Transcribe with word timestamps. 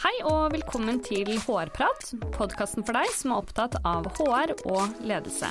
Hei 0.00 0.14
og 0.24 0.54
velkommen 0.54 0.96
til 1.04 1.28
HR-prat, 1.44 2.14
podkasten 2.32 2.86
for 2.88 2.96
deg 2.96 3.10
som 3.12 3.34
er 3.34 3.42
opptatt 3.42 3.74
av 3.84 4.06
HR 4.16 4.54
og 4.72 4.94
ledelse. 5.04 5.50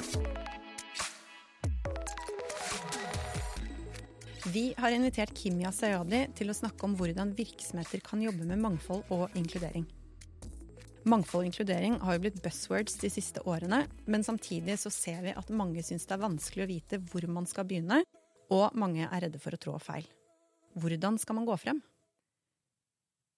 Vi 4.50 4.64
har 4.74 4.96
invitert 4.96 5.36
Kimya 5.38 5.70
Sayadi 5.70 6.24
til 6.40 6.50
å 6.50 6.56
snakke 6.58 6.82
om 6.88 6.96
hvordan 6.98 7.36
virksomheter 7.38 8.02
kan 8.02 8.24
jobbe 8.26 8.48
med 8.50 8.64
mangfold 8.64 9.14
og 9.14 9.38
inkludering. 9.38 9.86
Mangfold 11.06 11.44
og 11.44 11.52
inkludering 11.52 12.00
har 12.02 12.18
jo 12.18 12.26
blitt 12.26 12.42
buzzwords 12.42 12.98
de 13.06 13.14
siste 13.14 13.46
årene, 13.46 13.84
men 14.10 14.26
samtidig 14.26 14.80
så 14.82 14.90
ser 14.90 15.22
vi 15.28 15.38
at 15.38 15.54
mange 15.54 15.86
syns 15.86 16.10
det 16.10 16.18
er 16.18 16.26
vanskelig 16.26 16.66
å 16.66 16.72
vite 16.74 17.02
hvor 17.14 17.30
man 17.30 17.46
skal 17.46 17.70
begynne, 17.70 18.02
og 18.50 18.74
mange 18.74 19.06
er 19.06 19.28
redde 19.28 19.46
for 19.46 19.54
å 19.54 19.62
trå 19.62 19.78
feil. 19.78 20.10
Hvordan 20.74 21.22
skal 21.22 21.38
man 21.38 21.46
gå 21.46 21.62
frem? 21.62 21.86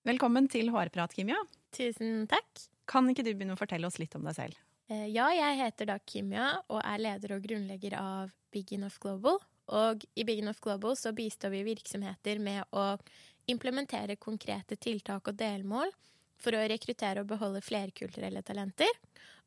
Velkommen 0.01 0.47
til 0.49 0.71
Hårprat, 0.73 1.13
Kimia. 1.13 1.37
Tusen 1.75 2.23
takk. 2.29 2.63
Kan 2.89 3.05
ikke 3.11 3.21
du 3.25 3.35
begynne 3.35 3.53
å 3.53 3.59
fortelle 3.59 3.85
oss 3.85 3.99
litt 4.01 4.15
om 4.17 4.25
deg 4.25 4.33
selv? 4.33 4.57
Eh, 4.89 5.07
Ja, 5.13 5.27
jeg 5.29 5.59
heter 5.59 5.91
da 5.91 5.99
Kimia 5.99 6.63
og 6.69 6.81
er 6.81 6.97
leder 6.97 7.35
og 7.35 7.43
grunnlegger 7.45 7.93
av 7.99 8.31
Big 8.51 8.73
Enough 8.73 8.97
Global. 8.99 9.37
Og 9.69 10.01
i 10.17 10.25
Big 10.25 10.41
Enough 10.41 10.59
Global 10.59 10.97
så 10.97 11.13
bistår 11.13 11.53
vi 11.53 11.61
virksomheter 11.69 12.39
med 12.41 12.65
å 12.73 12.97
implementere 13.47 14.17
konkrete 14.17 14.75
tiltak 14.75 15.27
og 15.29 15.37
delmål 15.37 15.93
for 16.41 16.57
å 16.57 16.65
rekruttere 16.65 17.21
og 17.21 17.29
beholde 17.29 17.61
flerkulturelle 17.61 18.41
talenter. 18.41 18.89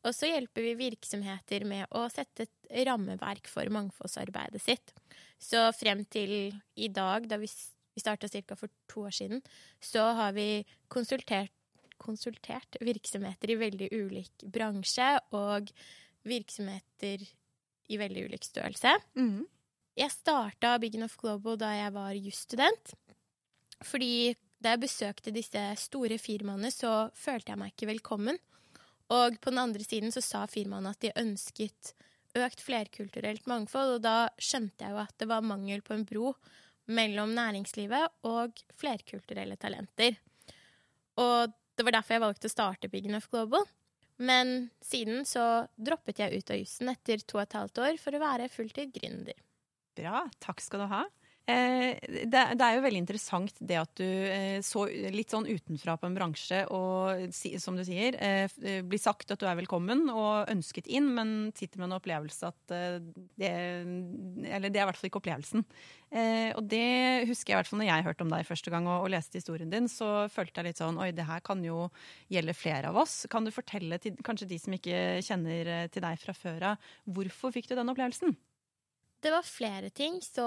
Og 0.06 0.14
så 0.14 0.28
hjelper 0.30 0.62
vi 0.62 0.74
virksomheter 0.78 1.64
med 1.66 1.90
å 1.90 2.06
sette 2.12 2.46
et 2.46 2.86
rammeverk 2.86 3.48
for 3.50 3.66
mangfoldsarbeidet 3.74 4.62
sitt. 4.62 4.94
Så 5.40 5.66
frem 5.74 6.04
til 6.06 6.54
i 6.76 6.88
dag, 6.92 7.26
da 7.26 7.40
vi, 7.42 7.48
vi 7.94 8.02
starta 8.02 8.28
ca. 8.28 8.56
for 8.56 8.68
to 8.90 9.06
år 9.08 9.14
siden, 9.14 9.42
så 9.80 10.12
har 10.18 10.32
vi 10.32 10.64
konsultert 10.88 11.52
konsultert 12.04 12.76
virksomheter 12.82 13.52
i 13.54 13.58
veldig 13.58 13.88
ulik 13.94 14.44
bransje 14.52 15.06
og 15.32 15.70
virksomheter 16.26 17.22
i 17.88 17.98
veldig 18.00 18.24
ulik 18.28 18.46
størrelse. 18.46 18.96
Mm. 19.14 19.44
Jeg 19.94 20.10
starta 20.10 20.74
Big 20.82 20.96
Enough 20.98 21.16
Global 21.20 21.58
da 21.60 21.70
jeg 21.76 21.92
var 21.94 22.16
jusstudent. 22.18 22.94
Fordi 23.84 24.34
da 24.58 24.74
jeg 24.74 24.84
besøkte 24.86 25.34
disse 25.34 25.62
store 25.78 26.18
firmaene, 26.18 26.70
så 26.72 27.10
følte 27.14 27.52
jeg 27.52 27.60
meg 27.60 27.74
ikke 27.74 27.90
velkommen. 27.92 28.40
Og 29.12 29.36
på 29.44 29.52
den 29.52 29.60
andre 29.60 29.84
siden 29.84 30.14
så 30.14 30.22
sa 30.24 30.46
firmaene 30.50 30.94
at 30.94 31.02
de 31.04 31.12
ønsket 31.20 31.92
økt 32.34 32.64
flerkulturelt 32.64 33.44
mangfold, 33.46 33.98
og 33.98 34.02
da 34.02 34.16
skjønte 34.42 34.82
jeg 34.82 34.94
jo 34.94 35.02
at 35.04 35.14
det 35.20 35.28
var 35.30 35.44
mangel 35.46 35.84
på 35.86 35.94
en 35.94 36.06
bro 36.08 36.32
mellom 36.90 37.32
næringslivet 37.36 38.26
og 38.28 38.60
flerkulturelle 38.76 39.56
talenter. 39.60 40.18
Og 41.20 41.54
det 41.74 41.86
var 41.86 41.96
derfor 41.96 42.16
jeg 42.16 42.24
valgte 42.24 42.50
å 42.50 42.52
starte 42.52 42.90
Big 42.92 43.08
Enough 43.08 43.30
Global. 43.32 43.66
Men 44.22 44.70
siden 44.84 45.24
så 45.26 45.66
droppet 45.74 46.20
jeg 46.22 46.38
ut 46.38 46.52
av 46.54 46.60
jussen 46.60 46.90
etter 46.92 47.22
to 47.24 47.40
og 47.40 47.46
et 47.46 47.56
halvt 47.58 47.80
år 47.82 47.98
for 48.02 48.14
å 48.14 48.22
være 48.22 48.50
fulltid 48.52 48.94
gründer. 48.94 49.38
Bra, 49.98 50.24
takk 50.42 50.62
skal 50.62 50.84
du 50.84 50.90
ha. 50.90 51.02
Eh, 51.44 51.98
det, 52.24 52.42
det 52.56 52.64
er 52.64 52.78
jo 52.78 52.84
veldig 52.86 53.00
interessant 53.02 53.58
det 53.60 53.76
at 53.76 53.90
du 54.00 54.06
eh, 54.06 54.62
så 54.64 54.86
litt 54.88 55.34
sånn 55.34 55.44
utenfra 55.44 55.98
på 56.00 56.08
en 56.08 56.14
bransje 56.16 56.62
og 56.72 57.34
som 57.60 57.76
du 57.76 57.82
sier, 57.84 58.16
eh, 58.16 58.80
blir 58.80 59.00
sagt 59.00 59.34
at 59.34 59.42
du 59.42 59.44
er 59.50 59.58
velkommen 59.58 60.06
og 60.08 60.48
ønsket 60.48 60.88
inn, 60.88 61.10
men 61.18 61.34
sitter 61.56 61.82
med 61.82 61.90
en 61.90 61.98
opplevelse 61.98 62.48
at 62.48 62.72
det 62.72 63.50
Eller 63.50 64.72
det 64.72 64.80
er 64.80 64.86
i 64.86 64.88
hvert 64.88 65.00
fall 65.00 65.10
ikke 65.10 65.20
opplevelsen. 65.20 65.64
Og 66.54 66.62
det 66.70 67.26
husker 67.28 67.52
jeg 67.52 67.56
i 67.56 67.58
hvert 67.58 67.68
fall 67.68 67.80
når 67.80 67.88
jeg 67.88 68.06
hørte 68.06 68.24
om 68.24 68.32
deg 68.32 68.46
første 68.48 68.72
gang 68.72 68.86
og, 68.86 69.04
og 69.04 69.12
leste 69.12 69.40
historien 69.40 69.72
din, 69.72 69.88
så 69.90 70.28
følte 70.32 70.62
jeg 70.62 70.70
litt 70.70 70.80
sånn 70.80 71.00
Oi, 71.02 71.10
det 71.16 71.26
her 71.28 71.42
kan 71.44 71.62
jo 71.66 71.88
gjelde 72.32 72.56
flere 72.56 72.92
av 72.92 73.02
oss. 73.02 73.24
Kan 73.32 73.46
du 73.46 73.52
fortelle 73.54 73.98
til 74.02 74.16
kanskje 74.24 74.48
de 74.50 74.60
som 74.62 74.78
ikke 74.78 75.04
kjenner 75.26 75.74
til 75.92 76.06
deg 76.06 76.20
fra 76.22 76.36
før 76.36 76.70
av, 76.72 76.90
hvorfor 77.04 77.54
fikk 77.54 77.70
du 77.70 77.76
den 77.76 77.92
opplevelsen? 77.92 78.36
Det 79.24 79.32
var 79.32 79.46
flere 79.48 79.88
ting. 79.90 80.20
Så 80.20 80.44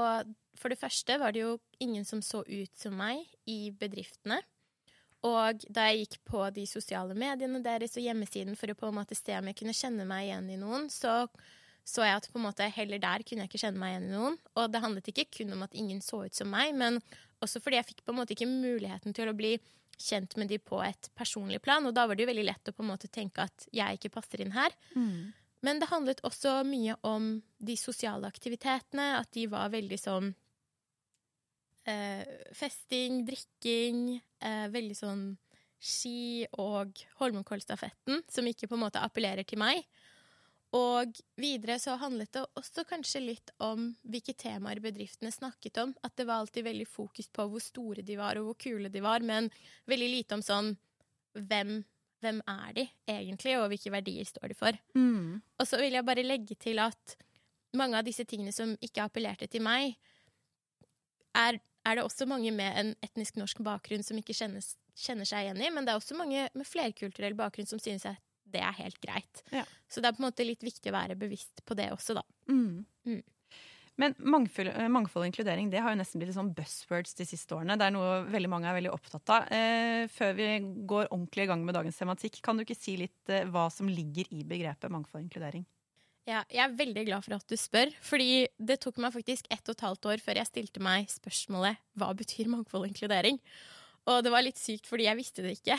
for 0.57 0.73
det 0.73 0.79
første 0.79 1.17
var 1.17 1.33
det 1.33 1.43
jo 1.43 1.57
ingen 1.81 2.05
som 2.05 2.21
så 2.25 2.43
ut 2.45 2.73
som 2.77 2.97
meg 2.97 3.25
i 3.49 3.71
bedriftene. 3.73 4.39
Og 5.25 5.63
da 5.73 5.87
jeg 5.89 6.05
gikk 6.05 6.19
på 6.29 6.43
de 6.53 6.67
sosiale 6.69 7.17
mediene 7.17 7.63
deres 7.65 7.97
og 7.97 8.05
hjemmesiden 8.05 8.57
for 8.57 8.69
å 8.69 8.77
på 8.77 8.91
en 8.91 8.99
måte 8.99 9.17
se 9.17 9.33
om 9.37 9.49
jeg 9.49 9.57
kunne 9.57 9.75
kjenne 9.75 10.05
meg 10.07 10.27
igjen 10.27 10.51
i 10.53 10.59
noen, 10.61 10.91
så 10.93 11.23
så 11.87 12.03
jeg 12.03 12.19
at 12.19 12.27
på 12.27 12.35
en 12.35 12.43
måte 12.43 12.65
heller 12.75 12.99
der 12.99 13.23
kunne 13.23 13.45
jeg 13.45 13.51
ikke 13.51 13.61
kjenne 13.61 13.79
meg 13.79 13.93
igjen 13.93 14.09
i 14.09 14.15
noen. 14.17 14.33
Og 14.59 14.71
det 14.73 14.81
handlet 14.83 15.07
ikke 15.07 15.29
kun 15.37 15.55
om 15.55 15.63
at 15.63 15.75
ingen 15.77 16.01
så 16.03 16.25
ut 16.25 16.35
som 16.35 16.49
meg, 16.51 16.73
men 16.75 16.99
også 17.43 17.61
fordi 17.63 17.79
jeg 17.79 17.87
fikk 17.93 18.01
på 18.03 18.11
en 18.11 18.19
måte 18.19 18.35
ikke 18.35 18.49
muligheten 18.49 19.15
til 19.15 19.31
å 19.31 19.35
bli 19.37 19.53
kjent 19.97 20.35
med 20.37 20.51
de 20.51 20.59
på 20.59 20.81
et 20.83 21.07
personlig 21.17 21.61
plan. 21.63 21.85
Og 21.87 21.95
da 21.95 22.03
var 22.05 22.17
det 22.17 22.25
jo 22.25 22.31
veldig 22.33 22.45
lett 22.49 22.69
å 22.69 22.75
på 22.75 22.83
en 22.83 22.91
måte 22.91 23.07
tenke 23.07 23.45
at 23.47 23.69
jeg 23.73 23.97
ikke 23.97 24.11
passer 24.17 24.43
inn 24.43 24.51
her. 24.57 24.75
Men 25.65 25.79
det 25.81 25.89
handlet 25.89 26.21
også 26.27 26.59
mye 26.67 26.95
om 27.07 27.37
de 27.57 27.77
sosiale 27.79 28.29
aktivitetene, 28.29 29.15
at 29.17 29.31
de 29.33 29.47
var 29.49 29.71
veldig 29.73 29.97
sånn 29.99 30.29
eh, 31.89 32.23
festing, 32.55 33.23
drikking, 33.25 34.19
eh, 34.39 34.67
veldig 34.73 34.97
sånn 34.97 35.23
ski 35.77 36.45
og 36.57 37.01
Holmenkollstafetten, 37.19 38.23
som 38.29 38.47
ikke 38.49 38.69
på 38.69 38.77
en 38.77 38.85
måte 38.85 39.01
appellerer 39.01 39.47
til 39.47 39.61
meg. 39.61 39.83
Og 40.75 41.19
videre 41.39 41.77
så 41.79 41.95
handlet 42.01 42.33
det 42.35 42.43
også 42.59 42.83
kanskje 42.89 43.21
litt 43.23 43.53
om 43.63 43.93
hvilke 44.03 44.35
temaer 44.35 44.81
bedriftene 44.83 45.31
snakket 45.31 45.79
om. 45.83 45.93
At 46.03 46.17
det 46.19 46.27
var 46.27 46.41
alltid 46.41 46.65
veldig 46.67 46.87
fokus 46.91 47.29
på 47.31 47.45
hvor 47.47 47.63
store 47.63 48.03
de 48.05 48.17
var 48.19 48.39
og 48.39 48.49
hvor 48.49 48.59
kule 48.67 48.91
de 48.91 49.03
var, 49.03 49.23
men 49.23 49.49
veldig 49.87 50.09
lite 50.11 50.37
om 50.37 50.43
sånn 50.43 50.73
hvem, 51.37 51.79
hvem 52.23 52.41
er 52.49 52.73
de 52.77 52.85
egentlig, 53.09 53.55
og 53.59 53.69
hvilke 53.71 53.93
verdier 53.93 54.27
står 54.27 54.51
de 54.51 54.57
for. 54.57 54.77
Og 55.61 55.69
så 55.69 55.79
vil 55.81 55.97
jeg 55.97 56.07
bare 56.07 56.25
legge 56.25 56.57
til 56.59 56.81
at 56.81 57.17
mange 57.77 57.99
av 57.99 58.07
disse 58.07 58.25
tingene 58.27 58.53
som 58.55 58.75
ikke 58.83 59.05
appellerte 59.05 59.49
til 59.51 59.63
meg, 59.65 59.97
er, 61.37 61.59
er 61.85 61.97
det 61.97 62.05
også 62.05 62.25
mange 62.29 62.51
med 62.55 62.79
en 62.79 62.93
etnisk 63.05 63.37
norsk 63.37 63.61
bakgrunn 63.65 64.05
som 64.05 64.17
ikke 64.17 64.35
kjennes, 64.37 64.73
kjenner 64.97 65.27
seg 65.29 65.45
igjen 65.45 65.61
i, 65.61 65.69
men 65.73 65.85
det 65.85 65.93
er 65.93 66.01
også 66.01 66.17
mange 66.17 66.47
med 66.57 66.67
flerkulturell 66.67 67.37
bakgrunn 67.37 67.69
som 67.69 67.81
synes 67.81 68.07
at 68.09 68.23
det 68.47 68.61
er 68.63 68.75
helt 68.79 68.99
greit. 69.03 69.43
Ja. 69.51 69.65
Så 69.91 70.01
det 70.01 70.09
er 70.09 70.15
på 70.15 70.23
en 70.23 70.29
måte 70.29 70.45
litt 70.47 70.63
viktig 70.63 70.91
å 70.91 70.95
være 70.95 71.17
bevisst 71.19 71.65
på 71.67 71.75
det 71.77 71.89
også, 71.91 72.15
da. 72.17 72.23
Mm. 72.49 72.85
Mm. 73.09 73.23
Men 73.97 74.13
mangfold, 74.21 74.69
eh, 74.69 74.89
mangfold 74.93 75.25
og 75.25 75.31
inkludering 75.31 75.71
det 75.73 75.81
har 75.81 75.93
jo 75.93 75.97
nesten 75.97 76.21
blitt 76.21 76.29
litt 76.29 76.37
sånn 76.37 76.53
buzzwords 76.57 77.15
de 77.17 77.25
siste 77.25 77.55
årene. 77.57 77.77
Det 77.79 77.87
er 77.87 77.95
noe 77.95 78.19
veldig 78.29 78.51
mange 78.51 78.69
er 78.69 78.77
veldig 78.77 78.93
opptatt 78.93 79.31
av. 79.33 79.47
Eh, 79.53 80.05
før 80.13 80.35
vi 80.37 80.49
går 80.89 81.09
ordentlig 81.09 81.47
i 81.47 81.49
gang 81.49 81.63
med 81.65 81.73
dagens 81.77 81.97
tematikk, 81.97 82.37
kan 82.45 82.57
du 82.57 82.65
ikke 82.65 82.77
si 82.77 82.93
litt 83.01 83.33
eh, 83.33 83.47
hva 83.49 83.67
som 83.73 83.89
ligger 83.89 84.29
i 84.29 84.43
begrepet 84.45 84.93
mangfold 84.93 85.23
og 85.23 85.25
inkludering? 85.25 85.65
Ja, 86.27 86.43
jeg 86.51 86.61
er 86.61 86.75
veldig 86.77 87.05
glad 87.07 87.23
for 87.25 87.37
at 87.37 87.47
du 87.47 87.55
spør, 87.57 87.93
fordi 88.03 88.45
det 88.59 88.81
tok 88.83 88.99
meg 89.01 89.15
faktisk 89.15 89.47
ett 89.49 89.63
og 89.65 89.77
et 89.77 89.85
halvt 89.87 90.09
år 90.11 90.21
før 90.21 90.41
jeg 90.41 90.49
stilte 90.49 90.83
meg 90.83 91.07
spørsmålet 91.09 91.79
hva 91.97 92.11
betyr 92.19 92.51
mangfold 92.51 92.83
og 92.83 92.91
inkludering? 92.91 93.39
Og 94.07 94.21
det 94.23 94.31
var 94.31 94.43
litt 94.43 94.59
sykt, 94.59 94.85
fordi 94.87 95.07
jeg 95.07 95.19
visste 95.19 95.43
det 95.43 95.57
ikke. 95.57 95.75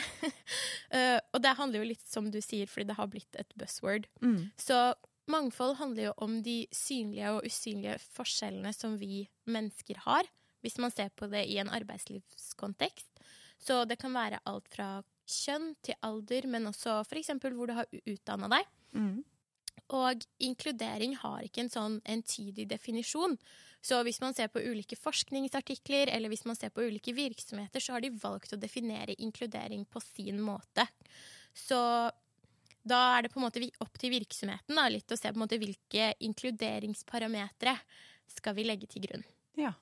uh, 0.93 1.17
og 1.33 1.39
det 1.41 1.53
handler 1.57 1.81
jo 1.81 1.91
litt 1.91 2.03
som 2.05 2.27
du 2.29 2.37
sier, 2.45 2.69
fordi 2.69 2.89
det 2.91 2.97
har 2.99 3.09
blitt 3.09 3.39
et 3.41 3.55
buzzword. 3.57 4.05
Så 4.59 4.77
mangfold 5.31 5.77
handler 5.79 6.09
jo 6.09 6.15
om 6.25 6.39
de 6.43 6.63
synlige 6.75 7.31
og 7.35 7.47
usynlige 7.47 7.97
forskjellene 8.15 8.73
som 8.75 8.97
vi 9.01 9.23
mennesker 9.49 10.01
har, 10.05 10.27
hvis 10.63 10.77
man 10.81 10.91
ser 10.91 11.13
på 11.15 11.29
det 11.31 11.45
i 11.47 11.57
en 11.61 11.71
arbeidslivskontekst. 11.71 13.23
Så 13.59 13.83
det 13.87 13.99
kan 13.99 14.15
være 14.15 14.41
alt 14.49 14.67
fra 14.71 14.99
kjønn 15.29 15.73
til 15.85 15.97
alder, 16.05 16.47
men 16.47 16.69
også 16.69 17.01
f.eks. 17.05 17.33
hvor 17.43 17.69
du 17.69 17.75
har 17.77 17.89
utdanna 17.99 18.49
deg. 18.51 18.69
Mm. 18.95 19.17
Og 19.95 20.25
inkludering 20.43 21.15
har 21.21 21.43
ikke 21.45 21.65
en 21.65 21.73
sånn 21.73 21.97
entydig 22.07 22.67
definisjon. 22.69 23.37
Så 23.81 24.01
hvis 24.03 24.19
man 24.21 24.35
ser 24.35 24.49
på 24.51 24.61
ulike 24.61 24.97
forskningsartikler, 24.99 26.11
eller 26.11 26.31
hvis 26.31 26.45
man 26.45 26.57
ser 26.59 26.73
på 26.73 26.83
ulike 26.83 27.13
virksomheter, 27.15 27.81
så 27.81 27.95
har 27.95 28.03
de 28.03 28.11
valgt 28.21 28.53
å 28.53 28.59
definere 28.59 29.15
inkludering 29.23 29.85
på 29.87 30.01
sin 30.03 30.41
måte. 30.43 30.85
Så 31.55 31.79
da 32.89 32.99
er 33.17 33.25
det 33.25 33.31
på 33.33 33.39
en 33.41 33.45
måte 33.47 33.61
opp 33.83 33.99
til 34.01 34.13
virksomheten 34.13 34.77
da, 34.77 34.87
litt 34.91 35.11
å 35.11 35.17
se 35.19 35.29
på 35.29 35.37
en 35.37 35.43
måte 35.43 35.59
hvilke 35.61 36.11
inkluderingsparametere 36.25 37.75
skal 38.29 38.57
vi 38.57 38.65
legge 38.67 38.89
til 38.91 39.05
grunn. 39.07 39.23
Ja. 39.59 39.73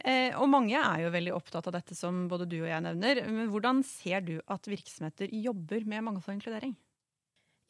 Eh, 0.00 0.32
og 0.40 0.48
mange 0.48 0.78
er 0.80 1.02
jo 1.04 1.10
veldig 1.12 1.32
opptatt 1.36 1.66
av 1.68 1.74
dette 1.76 1.94
som 1.98 2.22
både 2.30 2.46
du 2.48 2.56
og 2.62 2.70
jeg 2.70 2.84
nevner. 2.86 3.20
Men 3.28 3.50
hvordan 3.52 3.82
ser 3.86 4.24
du 4.24 4.38
at 4.50 4.68
virksomheter 4.70 5.28
jobber 5.34 5.84
med 5.84 6.06
mangfold 6.06 6.34
og 6.34 6.38
inkludering? 6.40 6.76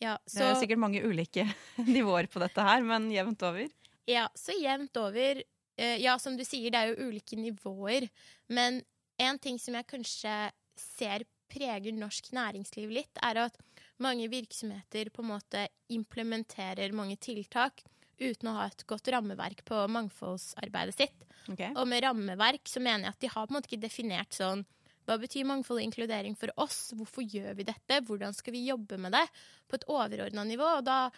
Ja, 0.00 0.14
Det 0.24 0.46
er 0.46 0.54
sikkert 0.56 0.80
mange 0.80 1.02
ulike 1.04 1.44
nivåer 1.90 2.30
på 2.32 2.40
dette 2.40 2.64
her, 2.64 2.80
men 2.86 3.10
jevnt 3.12 3.42
over. 3.44 3.66
ja, 4.08 4.28
så 4.38 4.54
jevnt 4.56 4.96
over 4.96 5.42
eh, 5.42 5.96
Ja, 6.00 6.14
som 6.18 6.38
du 6.38 6.44
sier, 6.46 6.70
det 6.72 6.78
er 6.80 6.94
jo 6.94 7.10
ulike 7.10 7.36
nivåer. 7.36 8.06
Men 8.48 8.80
en 9.20 9.38
ting 9.42 9.58
som 9.60 9.76
jeg 9.76 9.90
kanskje 9.90 10.38
ser 10.80 11.26
preger 11.50 11.92
norsk 11.92 12.30
næringsliv 12.32 12.94
litt, 12.94 13.20
er 13.26 13.42
at 13.42 13.58
mange 14.02 14.28
virksomheter 14.32 15.10
på 15.14 15.24
en 15.24 15.32
måte 15.32 15.66
implementerer 15.92 16.92
mange 16.96 17.16
tiltak 17.20 17.84
uten 18.20 18.50
å 18.50 18.56
ha 18.58 18.66
et 18.68 18.84
godt 18.88 19.08
rammeverk 19.12 19.64
på 19.68 19.80
mangfoldsarbeidet 19.92 20.96
sitt. 20.96 21.24
Okay. 21.48 21.72
Og 21.74 21.88
med 21.88 22.04
rammeverk 22.04 22.68
så 22.68 22.82
mener 22.84 23.08
jeg 23.08 23.14
at 23.14 23.24
de 23.24 23.32
har 23.32 23.46
på 23.46 23.54
en 23.54 23.58
måte 23.58 23.70
ikke 23.70 23.86
definert 23.86 24.36
sånn 24.36 24.66
Hva 25.08 25.16
betyr 25.18 25.46
mangfold 25.48 25.80
og 25.80 25.86
inkludering 25.86 26.36
for 26.38 26.52
oss? 26.60 26.92
Hvorfor 26.94 27.24
gjør 27.24 27.56
vi 27.58 27.64
dette? 27.66 28.02
Hvordan 28.06 28.36
skal 28.36 28.54
vi 28.54 28.66
jobbe 28.68 28.98
med 29.00 29.16
det 29.16 29.24
på 29.66 29.78
et 29.78 29.86
overordna 29.90 30.44
nivå? 30.46 30.66
Og 30.78 30.84
da, 30.86 31.08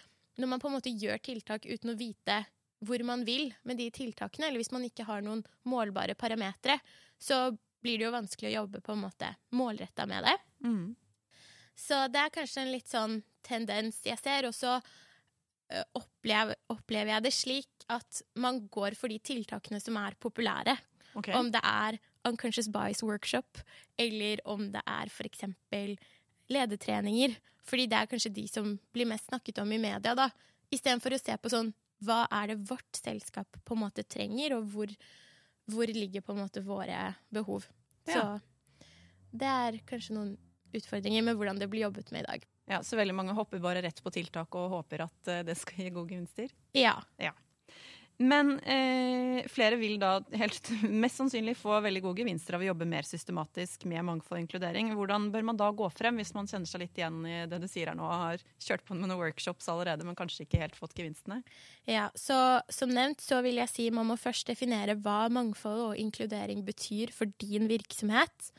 når 0.41 0.49
man 0.49 0.63
på 0.63 0.71
en 0.71 0.77
måte 0.79 0.93
gjør 0.95 1.19
tiltak 1.21 1.67
uten 1.67 1.93
å 1.93 1.99
vite 1.99 2.39
hvor 2.83 3.03
man 3.07 3.27
vil 3.27 3.51
med 3.69 3.79
de 3.79 3.91
tiltakene, 3.95 4.49
eller 4.49 4.63
hvis 4.63 4.73
man 4.75 4.87
ikke 4.87 5.05
har 5.07 5.21
noen 5.23 5.43
målbare 5.69 6.17
parametere, 6.19 6.79
så 7.19 7.51
blir 7.83 7.99
det 7.99 8.07
jo 8.07 8.15
vanskelig 8.15 8.51
å 8.51 8.57
jobbe 8.63 8.81
på 8.83 8.95
en 8.95 9.03
måte 9.03 9.29
målretta 9.59 10.07
med 10.11 10.27
det. 10.27 10.35
Mm. 10.65 10.95
Så 11.83 12.05
det 12.13 12.21
er 12.21 12.35
kanskje 12.35 12.63
en 12.63 12.73
litt 12.73 12.91
sånn 12.91 13.19
tendens 13.47 14.01
jeg 14.07 14.21
ser. 14.23 14.47
Og 14.47 14.55
så 14.55 14.79
opplever, 15.99 16.59
opplever 16.73 17.15
jeg 17.17 17.27
det 17.27 17.35
slik 17.35 17.87
at 17.93 18.23
man 18.39 18.63
går 18.73 18.97
for 18.99 19.13
de 19.13 19.19
tiltakene 19.23 19.81
som 19.83 19.99
er 20.01 20.17
populære. 20.23 20.77
Okay. 21.19 21.35
Om 21.37 21.51
det 21.53 21.61
er 21.67 21.99
Unconscious 22.29 22.71
Bias 22.73 23.03
Workshop, 23.05 23.61
eller 24.01 24.41
om 24.49 24.69
det 24.73 24.83
er 24.87 25.11
f.eks. 25.11 25.45
ledetreninger. 26.53 27.35
Fordi 27.67 27.87
det 27.91 27.99
er 27.99 28.11
kanskje 28.11 28.35
de 28.35 28.47
som 28.51 28.73
blir 28.95 29.09
mest 29.11 29.29
snakket 29.31 29.61
om 29.63 29.75
i 29.75 29.81
media, 29.83 30.15
da. 30.19 30.31
Istedenfor 30.73 31.15
å 31.15 31.21
se 31.21 31.37
på 31.39 31.53
sånn 31.53 31.73
hva 32.03 32.25
er 32.35 32.51
det 32.51 32.63
vårt 32.67 32.99
selskap 32.99 33.59
på 33.63 33.77
en 33.77 33.85
måte 33.85 34.03
trenger, 34.03 34.57
og 34.57 34.71
hvor, 34.73 34.95
hvor 35.71 35.91
ligger 35.91 36.25
på 36.25 36.35
en 36.35 36.43
måte 36.43 36.63
våre 36.67 37.13
behov. 37.31 37.69
Ja. 38.09 38.15
Så 38.15 39.37
det 39.43 39.51
er 39.51 39.79
kanskje 39.87 40.17
noen 40.17 40.33
utfordringer 40.79 41.25
med 41.27 41.39
hvordan 41.39 41.61
det 41.61 41.69
blir 41.73 41.87
jobbet 41.87 42.11
med 42.15 42.25
i 42.25 42.29
dag. 42.31 42.49
Ja, 42.71 42.83
Så 42.83 42.97
veldig 42.97 43.15
mange 43.15 43.37
hopper 43.37 43.63
bare 43.63 43.83
rett 43.85 44.03
på 44.03 44.13
tiltak 44.15 44.55
og 44.59 44.71
håper 44.79 45.07
at 45.09 45.31
eh, 45.31 45.45
det 45.47 45.59
skal 45.61 45.85
gi 45.85 45.95
gode 45.95 46.15
gevinster. 46.15 46.53
Ja. 46.77 46.97
Men 48.23 48.59
eh, 48.61 49.43
flere 49.51 49.77
vil 49.81 49.97
da 50.01 50.21
helt 50.37 50.69
mest 51.05 51.19
sannsynlig 51.19 51.57
få 51.59 51.79
veldig 51.83 52.03
gode 52.05 52.23
gevinster 52.23 52.57
av 52.57 52.63
å 52.63 52.69
jobbe 52.69 52.87
mer 52.89 53.07
systematisk 53.07 53.87
med 53.91 54.05
mangfold 54.07 54.39
og 54.39 54.45
inkludering. 54.45 54.93
Hvordan 54.97 55.31
bør 55.35 55.47
man 55.49 55.59
da 55.59 55.71
gå 55.75 55.89
frem 55.95 56.21
hvis 56.21 56.35
man 56.37 56.49
kjenner 56.51 56.71
seg 56.71 56.85
litt 56.85 57.01
igjen 57.01 57.23
i 57.27 57.39
det 57.51 57.59
du 57.63 57.67
sier 57.71 57.91
her 57.91 57.99
nå, 57.99 58.07
og 58.07 58.27
har 58.27 58.45
kjørt 58.63 58.85
på 58.87 58.97
med 58.97 59.09
noen 59.09 59.21
workshops 59.21 59.71
allerede, 59.73 60.07
men 60.07 60.19
kanskje 60.19 60.47
ikke 60.47 60.63
helt 60.63 60.79
fått 60.79 60.95
gevinstene? 60.99 61.41
Ja, 61.89 62.11
så 62.15 62.61
Som 62.73 62.93
nevnt 62.95 63.25
så 63.25 63.41
vil 63.45 63.59
jeg 63.61 63.73
si 63.73 63.89
man 63.95 64.11
må 64.11 64.19
først 64.21 64.47
definere 64.51 64.97
hva 65.01 65.27
mangfold 65.33 65.89
og 65.89 65.99
inkludering 66.01 66.63
betyr 66.67 67.15
for 67.15 67.33
din 67.43 67.69
virksomhet. 67.71 68.53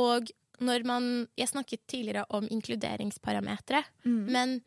Og 0.00 0.30
når 0.62 0.86
man 0.88 1.10
Jeg 1.36 1.48
snakket 1.48 1.86
tidligere 1.86 2.24
om 2.30 2.46
inkluderingsparametere, 2.50 3.82
men 4.30 4.60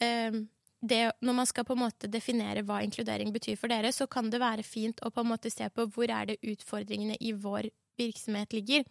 um, 0.00 0.48
det, 0.80 1.12
når 1.20 1.34
man 1.34 1.46
skal 1.46 1.64
på 1.66 1.74
en 1.74 1.82
måte 1.82 2.10
definere 2.10 2.62
hva 2.62 2.82
inkludering 2.84 3.32
betyr 3.34 3.56
for 3.58 3.68
dere, 3.68 3.90
så 3.92 4.06
kan 4.06 4.30
det 4.30 4.40
være 4.40 4.62
fint 4.62 5.00
å 5.02 5.10
på 5.10 5.24
en 5.24 5.32
måte 5.32 5.50
se 5.50 5.66
på 5.74 5.88
hvor 5.90 6.10
er 6.10 6.30
det 6.30 6.38
utfordringene 6.42 7.16
i 7.20 7.32
vår 7.32 7.70
virksomhet 7.98 8.54
ligger. 8.54 8.84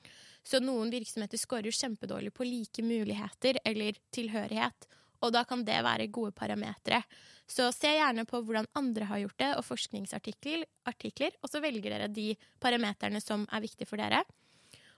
Så 0.43 0.59
noen 0.63 0.91
virksomheter 0.91 1.39
scorer 1.39 1.69
jo 1.69 1.75
kjempedårlig 1.75 2.33
på 2.35 2.47
like 2.47 2.83
muligheter 2.83 3.59
eller 3.65 3.99
tilhørighet, 4.15 4.87
og 5.23 5.33
da 5.33 5.43
kan 5.47 5.63
det 5.65 5.79
være 5.83 6.09
gode 6.13 6.35
parametere. 6.37 7.01
Så 7.47 7.69
se 7.71 7.89
gjerne 7.95 8.27
på 8.27 8.41
hvordan 8.43 8.67
andre 8.77 9.07
har 9.07 9.23
gjort 9.23 9.39
det, 9.39 9.53
og 9.55 9.65
forskningsartikler, 9.65 10.65
artikler, 10.89 11.31
og 11.41 11.51
så 11.51 11.63
velger 11.63 11.95
dere 11.95 12.11
de 12.11 12.33
parameterne 12.63 13.23
som 13.23 13.47
er 13.47 13.63
viktige 13.63 13.89
for 13.89 13.99
dere. 14.01 14.21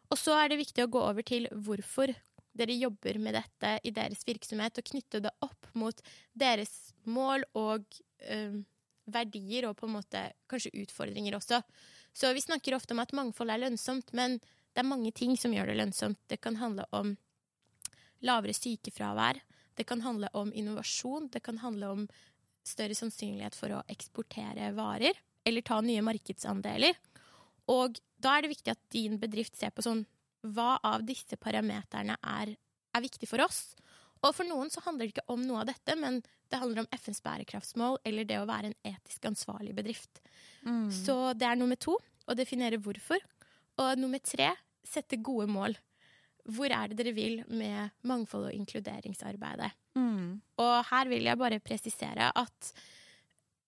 Og 0.09 0.17
så 0.17 0.35
er 0.39 0.49
det 0.49 0.61
viktig 0.61 0.85
å 0.85 0.91
gå 0.91 1.01
over 1.05 1.25
til 1.25 1.47
hvorfor 1.53 2.11
dere 2.59 2.75
jobber 2.75 3.19
med 3.21 3.37
dette 3.37 3.75
i 3.85 3.93
deres 3.95 4.25
virksomhet, 4.27 4.79
og 4.79 4.89
knytte 4.89 5.21
det 5.23 5.31
opp 5.45 5.69
mot 5.77 6.01
deres 6.33 6.91
mål 7.05 7.45
og 7.57 7.85
øh, 8.25 8.59
verdier, 9.09 9.69
og 9.69 9.77
på 9.79 9.87
en 9.87 9.95
måte 9.99 10.23
kanskje 10.49 10.73
utfordringer 10.81 11.37
også. 11.37 11.61
Så 12.13 12.33
vi 12.33 12.43
snakker 12.43 12.75
ofte 12.75 12.95
om 12.95 13.03
at 13.03 13.13
mangfold 13.15 13.53
er 13.53 13.61
lønnsomt, 13.63 14.11
men 14.17 14.39
det 14.73 14.81
er 14.81 14.89
mange 14.89 15.13
ting 15.15 15.37
som 15.37 15.53
gjør 15.53 15.71
det 15.71 15.77
lønnsomt. 15.79 16.19
Det 16.27 16.41
kan 16.41 16.57
handle 16.59 16.85
om 16.95 17.13
lavere 18.25 18.55
sykefravær, 18.57 19.39
det 19.79 19.85
kan 19.87 20.01
handle 20.03 20.27
om 20.35 20.51
innovasjon, 20.51 21.29
det 21.31 21.43
kan 21.45 21.61
handle 21.61 21.93
om 21.93 22.05
større 22.67 22.97
sannsynlighet 22.97 23.55
for 23.55 23.71
å 23.71 23.85
eksportere 23.89 24.73
varer, 24.75 25.15
eller 25.47 25.63
ta 25.65 25.79
nye 25.81 26.03
markedsandeler. 26.03 26.97
Og 27.71 28.01
da 28.19 28.35
er 28.35 28.45
det 28.45 28.53
viktig 28.53 28.73
at 28.73 28.81
din 28.93 29.19
bedrift 29.21 29.57
ser 29.57 29.73
på 29.75 29.85
sånn 29.85 30.05
hva 30.47 30.77
av 30.87 31.03
disse 31.07 31.35
parameterne 31.39 32.15
er, 32.19 32.53
er 32.95 33.03
viktig 33.03 33.27
for 33.27 33.43
oss. 33.43 33.73
Og 34.23 34.33
for 34.35 34.47
noen 34.47 34.71
så 34.71 34.83
handler 34.83 35.07
det 35.07 35.15
ikke 35.15 35.31
om 35.31 35.43
noe 35.47 35.61
av 35.63 35.69
dette, 35.71 35.95
men 35.99 36.19
det 36.51 36.59
handler 36.59 36.83
om 36.83 36.89
FNs 36.95 37.21
bærekraftsmål 37.23 37.99
eller 38.07 38.27
det 38.27 38.39
å 38.41 38.47
være 38.49 38.71
en 38.71 38.79
etisk 38.91 39.29
ansvarlig 39.29 39.75
bedrift. 39.77 40.21
Så 40.91 41.33
det 41.39 41.47
er 41.47 41.59
nummer 41.59 41.79
to 41.79 41.95
å 42.27 42.35
definere 42.35 42.79
hvorfor. 42.83 43.23
Og 43.79 43.99
nummer 43.99 44.19
tre 44.19 44.51
sette 44.83 45.19
gode 45.23 45.47
mål. 45.51 45.77
Hvor 46.49 46.71
er 46.73 46.89
det 46.89 46.97
dere 46.99 47.13
vil 47.15 47.43
med 47.47 47.93
mangfold- 48.07 48.49
og 48.49 48.57
inkluderingsarbeidet? 48.57 49.71
Mm. 49.95 50.39
Og 50.59 50.75
her 50.89 51.11
vil 51.11 51.27
jeg 51.29 51.39
bare 51.39 51.59
presisere 51.63 52.31
at 52.35 52.71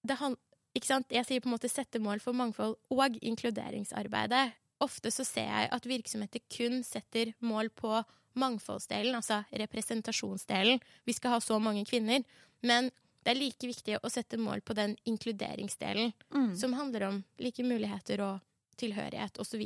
det 0.02 0.18
han, 0.18 0.36
ikke 0.36 0.36
sant? 0.36 0.51
Jeg 0.74 1.26
sier 1.28 1.42
på 1.44 1.50
en 1.50 1.56
måte 1.58 1.70
sette 1.70 2.00
mål 2.00 2.22
for 2.24 2.34
mangfold 2.38 2.78
og 2.96 3.18
inkluderingsarbeidet. 3.22 4.54
Ofte 4.82 5.12
så 5.12 5.26
ser 5.28 5.50
jeg 5.50 5.70
at 5.76 5.86
virksomheter 5.86 6.42
kun 6.50 6.82
setter 6.84 7.34
mål 7.44 7.70
på 7.76 8.00
mangfoldsdelen, 8.40 9.16
altså 9.16 9.42
representasjonsdelen. 9.52 10.80
Vi 11.06 11.14
skal 11.14 11.36
ha 11.36 11.40
så 11.44 11.60
mange 11.60 11.84
kvinner. 11.86 12.24
Men 12.64 12.90
det 13.22 13.34
er 13.34 13.38
like 13.42 13.68
viktig 13.68 14.00
å 14.02 14.10
sette 14.10 14.40
mål 14.40 14.62
på 14.66 14.74
den 14.74 14.96
inkluderingsdelen, 15.06 16.14
Mm. 16.34 16.56
som 16.58 16.74
handler 16.74 17.04
om 17.08 17.24
like 17.38 17.64
muligheter 17.64 18.22
og 18.22 18.40
tilhørighet 18.78 19.38
osv. 19.38 19.62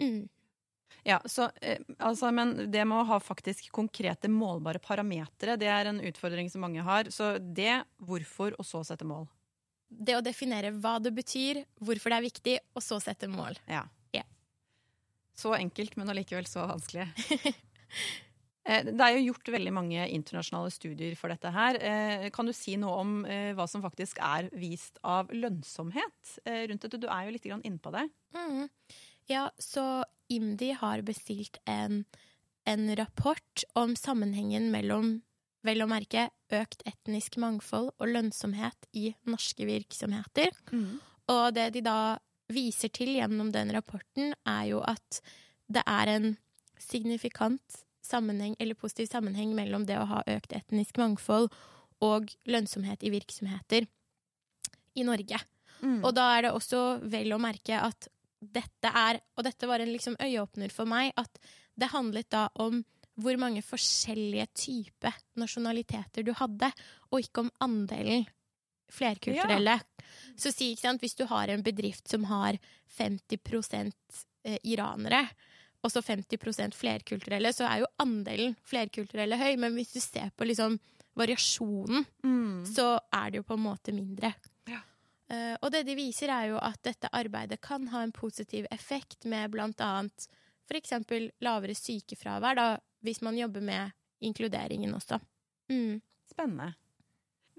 Mm. 0.00 0.28
Ja, 1.04 1.20
så, 1.24 1.50
eh, 1.62 1.78
altså, 1.98 2.32
men 2.32 2.70
det 2.70 2.84
med 2.86 2.98
å 2.98 3.06
ha 3.06 3.18
faktisk 3.20 3.70
konkrete 3.70 4.28
målbare 4.28 4.78
parametere, 4.78 5.56
det 5.58 5.68
er 5.68 5.86
en 5.86 6.00
utfordring 6.00 6.50
som 6.50 6.60
mange 6.60 6.82
har. 6.82 7.04
Så 7.04 7.38
det, 7.54 7.84
hvorfor, 8.00 8.54
og 8.58 8.64
så 8.64 8.84
sette 8.84 9.04
mål. 9.04 9.28
Det 9.88 10.16
å 10.18 10.22
definere 10.24 10.72
hva 10.74 10.96
det 11.02 11.12
betyr, 11.14 11.62
hvorfor 11.80 12.10
det 12.10 12.18
er 12.18 12.26
viktig, 12.28 12.56
og 12.74 12.82
så 12.82 12.98
sette 13.02 13.28
mål. 13.30 13.58
Ja. 13.70 13.84
Yeah. 14.14 14.26
Så 15.34 15.54
enkelt, 15.56 15.96
men 15.96 16.10
allikevel 16.10 16.48
så 16.50 16.66
vanskelig. 16.70 17.08
Eh, 18.64 18.80
Det 18.80 18.96
er 18.96 19.18
jo 19.18 19.26
gjort 19.26 19.48
veldig 19.52 19.72
mange 19.76 20.06
internasjonale 20.08 20.70
studier 20.72 21.12
for 21.20 21.28
dette 21.28 21.50
her. 21.52 21.76
Eh, 21.84 22.30
Kan 22.32 22.48
du 22.48 22.52
si 22.56 22.78
noe 22.80 22.94
om 23.02 23.10
eh, 23.28 23.50
hva 23.52 23.66
som 23.68 23.82
faktisk 23.84 24.16
er 24.24 24.48
vist 24.56 24.96
av 25.04 25.28
lønnsomhet 25.36 26.38
rundt 26.70 26.86
dette? 26.86 26.96
Du 26.96 27.04
er 27.04 27.26
jo 27.26 27.34
litt 27.34 27.44
inne 27.44 27.76
på 27.76 27.92
det. 27.92 28.06
Mm. 28.32 28.70
Ja, 29.28 29.50
så 29.60 30.04
IMDi 30.32 30.70
har 30.80 31.04
bestilt 31.04 31.60
en, 31.68 32.06
en 32.64 32.96
rapport 32.96 33.66
om 33.76 33.92
sammenhengen 34.00 34.70
mellom 34.72 35.18
vel 35.64 35.82
å 35.82 35.88
merke 35.90 36.28
økt 36.54 36.84
etnisk 36.86 37.38
mangfold 37.40 37.90
og 37.98 38.10
lønnsomhet 38.10 38.88
i 38.92 39.14
norske 39.26 39.66
virksomheter. 39.68 40.52
Og 41.32 41.54
det 41.56 41.70
de 41.74 41.82
da 41.84 42.18
viser 42.52 42.92
til 42.92 43.14
gjennom 43.16 43.50
den 43.54 43.72
rapporten, 43.72 44.34
er 44.44 44.64
jo 44.68 44.82
at 44.84 45.22
det 45.72 45.82
er 45.88 46.10
en 46.12 46.36
signifikant 46.78 47.80
sammenheng, 48.04 48.54
eller 48.60 48.76
positiv 48.76 49.08
sammenheng 49.08 49.54
mellom 49.56 49.86
det 49.88 49.96
å 49.96 50.04
ha 50.10 50.22
økt 50.28 50.52
etnisk 50.52 50.98
mangfold 51.00 51.48
og 52.04 52.28
lønnsomhet 52.44 53.02
i 53.02 53.12
virksomheter 53.14 53.86
i 54.94 55.04
Norge. 55.08 55.40
Og 56.04 56.12
da 56.14 56.28
er 56.36 56.42
det 56.46 56.52
også 56.52 57.00
vel 57.12 57.32
å 57.32 57.40
merke 57.40 57.80
at 57.80 58.08
dette 58.44 58.90
er, 58.92 59.22
og 59.36 59.44
dette 59.46 59.66
var 59.66 59.80
en 59.80 59.92
liksom 59.92 60.16
øyeåpner 60.20 60.68
for 60.72 60.84
meg, 60.84 61.12
at 61.16 61.40
det 61.80 61.88
handlet 61.94 62.28
da 62.30 62.50
om 62.60 62.84
hvor 63.20 63.38
mange 63.38 63.62
forskjellige 63.62 64.46
typer 64.58 65.14
nasjonaliteter 65.38 66.26
du 66.26 66.32
hadde, 66.36 66.70
og 67.12 67.22
ikke 67.22 67.44
om 67.44 67.52
andelen 67.62 68.24
flerkulturelle. 68.90 69.78
Så 70.38 70.52
si, 70.52 70.72
ikke 70.72 70.86
sant, 70.86 71.02
hvis 71.02 71.16
du 71.18 71.24
har 71.30 71.50
en 71.50 71.62
bedrift 71.64 72.10
som 72.10 72.26
har 72.30 72.58
50 72.98 73.92
eh, 74.44 74.58
iranere, 74.62 75.24
og 75.84 75.92
så 75.92 76.00
50% 76.00 76.74
flerkulturelle, 76.78 77.52
så 77.52 77.66
er 77.68 77.82
jo 77.82 77.92
andelen 78.00 78.54
flerkulturelle 78.64 79.36
høy, 79.36 79.52
men 79.60 79.76
hvis 79.76 79.92
du 79.92 80.00
ser 80.00 80.30
på 80.36 80.46
liksom 80.48 80.78
variasjonen, 81.14 82.06
så 82.66 82.96
er 83.12 83.30
det 83.30 83.42
jo 83.42 83.46
på 83.46 83.58
en 83.58 83.66
måte 83.66 83.92
mindre. 83.94 84.32
Ja. 84.70 84.80
Eh, 85.30 85.52
og 85.60 85.70
det 85.74 85.84
de 85.86 85.98
viser, 85.98 86.32
er 86.32 86.54
jo 86.54 86.62
at 86.62 86.80
dette 86.82 87.12
arbeidet 87.12 87.60
kan 87.62 87.86
ha 87.92 88.02
en 88.02 88.14
positiv 88.16 88.66
effekt 88.74 89.28
med 89.28 89.52
blant 89.52 89.80
annet 89.84 90.26
eksempel 90.74 91.28
lavere 91.44 91.76
sykefravær, 91.76 92.56
da, 92.56 92.66
hvis 93.04 93.20
man 93.24 93.38
jobber 93.38 93.64
med 93.64 93.92
inkluderingen 94.24 94.96
også. 94.96 95.20
Mm. 95.70 96.00
Spennende. 96.30 96.72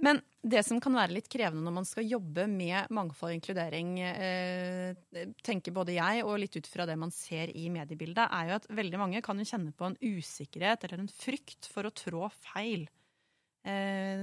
Men 0.01 0.19
det 0.43 0.61
som 0.67 0.79
kan 0.83 0.95
være 0.97 1.15
litt 1.15 1.29
krevende 1.31 1.63
når 1.63 1.75
man 1.77 1.87
skal 1.87 2.07
jobbe 2.07 2.45
med 2.51 2.91
mangfold 2.93 3.31
og 3.31 3.37
inkludering, 3.37 3.93
eh, 4.03 5.31
tenker 5.45 5.73
både 5.75 5.95
jeg 5.95 6.25
og 6.25 6.39
litt 6.41 6.57
ut 6.59 6.67
fra 6.67 6.87
det 6.89 6.97
man 6.99 7.13
ser 7.15 7.53
i 7.55 7.69
mediebildet, 7.73 8.25
er 8.27 8.49
jo 8.49 8.57
at 8.59 8.67
veldig 8.75 8.99
mange 9.01 9.23
kan 9.25 9.39
kjenne 9.39 9.71
på 9.71 9.87
en 9.87 9.97
usikkerhet 10.03 10.83
eller 10.85 11.05
en 11.05 11.11
frykt 11.11 11.69
for 11.71 11.87
å 11.87 11.93
trå 11.95 12.27
feil. 12.51 12.85
Eh, 13.65 14.19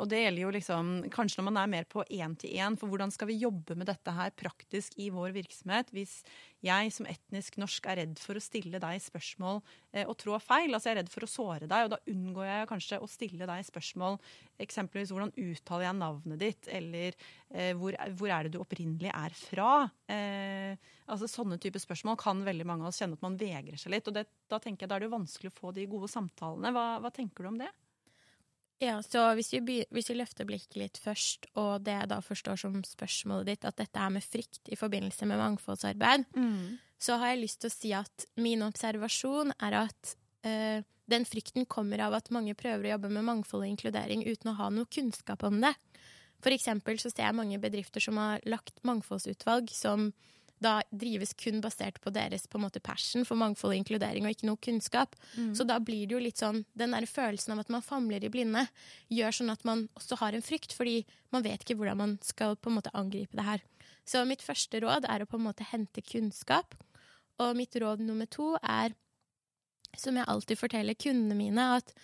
og 0.00 0.06
det 0.08 0.22
gjelder 0.22 0.40
jo 0.40 0.50
liksom 0.54 0.92
Kanskje 1.12 1.42
når 1.42 1.46
man 1.50 1.58
er 1.60 1.66
mer 1.68 1.88
på 1.90 2.00
én-til-én, 2.08 2.78
for 2.80 2.88
hvordan 2.88 3.10
skal 3.12 3.28
vi 3.28 3.36
jobbe 3.42 3.76
med 3.76 3.90
dette 3.90 4.14
her 4.16 4.32
praktisk 4.32 4.94
i 4.96 5.10
vår 5.12 5.34
virksomhet 5.36 5.90
hvis 5.92 6.22
jeg 6.64 6.92
som 6.92 7.08
etnisk 7.08 7.58
norsk 7.60 7.88
er 7.88 7.98
redd 8.00 8.20
for 8.20 8.36
å 8.36 8.42
stille 8.42 8.80
deg 8.80 9.02
spørsmål 9.04 9.60
eh, 9.92 10.06
og 10.06 10.16
trå 10.20 10.38
feil? 10.40 10.72
Altså 10.72 10.88
jeg 10.88 10.94
er 10.94 11.00
redd 11.02 11.12
for 11.12 11.26
å 11.26 11.28
såre 11.28 11.68
deg, 11.68 11.86
og 11.86 11.92
da 11.92 11.98
unngår 12.08 12.48
jeg 12.48 12.70
kanskje 12.70 13.00
å 13.04 13.10
stille 13.10 13.48
deg 13.50 13.66
spørsmål 13.68 14.16
eksempelvis 14.64 15.12
hvordan 15.12 15.34
uttaler 15.36 15.86
jeg 15.86 15.98
navnet 16.00 16.40
ditt, 16.40 16.72
eller 16.72 17.20
eh, 17.52 17.74
hvor, 17.76 17.98
hvor, 18.16 18.32
er 18.32 18.48
det 18.48 18.54
du 18.54 18.62
opprinnelig 18.64 19.12
er 19.12 19.36
fra? 19.36 19.74
Eh, 20.08 20.72
altså 21.10 21.28
Sånne 21.28 21.60
type 21.60 21.80
spørsmål 21.82 22.16
kan 22.20 22.40
veldig 22.48 22.68
mange 22.68 22.86
av 22.86 22.94
oss 22.94 23.02
kjenne 23.02 23.20
at 23.20 23.28
man 23.28 23.36
vegrer 23.40 23.80
seg 23.80 23.92
litt. 23.92 24.08
og 24.08 24.16
det, 24.16 24.24
Da 24.48 24.60
tenker 24.62 24.86
jeg 24.86 24.92
da 24.92 24.96
er 24.96 25.04
det 25.04 25.12
vanskelig 25.12 25.52
å 25.52 25.58
få 25.60 25.76
de 25.76 25.88
gode 25.90 26.08
samtalene. 26.12 26.72
Hva, 26.72 26.86
hva 27.04 27.12
tenker 27.12 27.44
du 27.44 27.52
om 27.52 27.60
det? 27.60 27.68
Ja, 28.80 28.96
så 29.04 29.26
hvis 29.36 29.52
vi, 29.52 29.82
hvis 29.92 30.08
vi, 30.08 30.16
løfter 30.16 30.46
blikket 30.48 30.78
litt 30.80 31.00
først, 31.02 31.50
og 31.60 31.82
det 31.84 31.98
jeg 31.98 32.08
da 32.08 32.20
forstår 32.24 32.62
som 32.62 32.78
spørsmålet 32.86 33.50
ditt, 33.50 33.66
at 33.68 33.76
dette 33.76 34.00
er 34.00 34.14
med 34.14 34.24
frykt 34.24 34.70
i 34.72 34.78
forbindelse 34.80 35.28
med 35.28 35.40
mangfoldsarbeid, 35.40 36.24
mm. 36.32 36.78
så 36.96 37.18
har 37.20 37.34
jeg 37.34 37.42
lyst 37.42 37.60
til 37.60 37.68
å 37.68 37.74
si 37.74 37.92
at 37.96 38.24
min 38.40 38.64
observasjon 38.64 39.52
er 39.58 39.76
at 39.82 40.14
øh, 40.48 40.80
den 41.12 41.28
frykten 41.28 41.68
kommer 41.68 42.06
av 42.06 42.16
at 42.16 42.32
mange 42.32 42.56
prøver 42.56 42.88
å 42.88 42.94
jobbe 42.94 43.12
med 43.12 43.26
mangfold 43.28 43.66
og 43.66 43.72
inkludering 43.74 44.24
uten 44.24 44.54
å 44.54 44.56
ha 44.62 44.70
noe 44.72 44.88
kunnskap 44.88 45.44
om 45.44 45.60
det. 45.60 45.74
For 46.40 46.56
eksempel 46.56 46.96
så 47.02 47.12
ser 47.12 47.26
jeg 47.26 47.36
mange 47.36 47.60
bedrifter 47.60 48.00
som 48.00 48.16
har 48.16 48.40
lagt 48.48 48.80
mangfoldsutvalg 48.86 49.68
som 49.76 50.08
da 50.60 50.80
drives 50.92 51.32
kun 51.40 51.62
basert 51.64 51.98
på 52.04 52.12
deres 52.12 52.44
på 52.46 52.58
en 52.58 52.66
måte 52.66 52.82
passion 52.84 53.24
for 53.24 53.40
mangfold 53.40 53.72
og 53.72 53.80
inkludering, 53.80 54.26
og 54.26 54.34
ikke 54.34 54.48
noe 54.48 54.60
kunnskap. 54.60 55.16
Mm. 55.34 55.54
Så 55.56 55.64
da 55.68 55.78
blir 55.80 56.04
det 56.06 56.16
jo 56.16 56.22
litt 56.22 56.40
sånn 56.40 56.62
Den 56.76 56.92
der 56.94 57.06
følelsen 57.08 57.54
av 57.54 57.62
at 57.64 57.72
man 57.72 57.84
famler 57.84 58.24
i 58.24 58.32
blinde, 58.32 58.66
gjør 59.08 59.38
sånn 59.40 59.54
at 59.54 59.64
man 59.68 59.86
også 59.98 60.20
har 60.20 60.36
en 60.36 60.44
frykt, 60.44 60.76
fordi 60.76 61.02
man 61.32 61.44
vet 61.46 61.64
ikke 61.64 61.78
hvordan 61.80 62.00
man 62.00 62.16
skal 62.24 62.58
på 62.60 62.70
en 62.70 62.78
måte 62.78 62.92
angripe 62.96 63.36
det 63.38 63.46
her. 63.46 63.64
Så 64.04 64.24
mitt 64.28 64.44
første 64.44 64.80
råd 64.82 65.08
er 65.08 65.22
å 65.22 65.28
på 65.28 65.40
en 65.40 65.46
måte 65.48 65.66
hente 65.70 66.04
kunnskap. 66.04 66.76
Og 67.40 67.56
mitt 67.56 67.76
råd 67.80 68.02
nummer 68.04 68.28
to 68.28 68.52
er, 68.60 68.92
som 69.96 70.16
jeg 70.18 70.28
alltid 70.28 70.60
forteller 70.60 70.98
kundene 70.98 71.38
mine, 71.38 71.68
at 71.80 71.94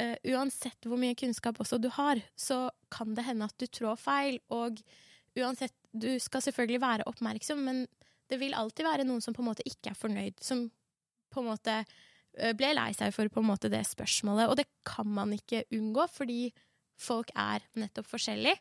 uh, 0.00 0.16
uansett 0.32 0.88
hvor 0.88 1.00
mye 1.00 1.16
kunnskap 1.18 1.60
også 1.60 1.80
du 1.82 1.90
har, 1.92 2.22
så 2.38 2.70
kan 2.92 3.12
det 3.16 3.26
hende 3.26 3.48
at 3.50 3.58
du 3.60 3.66
trår 3.68 4.00
feil. 4.00 4.40
og 4.48 4.80
uansett, 5.36 5.74
du 6.00 6.10
skal 6.22 6.44
selvfølgelig 6.44 6.82
være 6.82 7.06
oppmerksom, 7.10 7.62
men 7.66 7.84
det 8.30 8.40
vil 8.40 8.56
alltid 8.58 8.86
være 8.86 9.06
noen 9.06 9.22
som 9.24 9.34
på 9.36 9.42
en 9.44 9.50
måte 9.50 9.66
ikke 9.68 9.92
er 9.92 9.98
fornøyd, 9.98 10.38
som 10.42 10.66
på 11.32 11.42
en 11.42 11.50
måte 11.50 11.80
ble 12.56 12.72
lei 12.76 12.90
seg 12.96 13.14
for 13.16 13.30
på 13.32 13.40
en 13.40 13.48
måte 13.48 13.70
det 13.72 13.82
spørsmålet. 13.88 14.50
Og 14.50 14.58
det 14.60 14.66
kan 14.86 15.08
man 15.08 15.32
ikke 15.32 15.64
unngå, 15.74 16.04
fordi 16.12 16.40
folk 17.00 17.30
er 17.36 17.64
nettopp 17.80 18.08
forskjellige. 18.10 18.58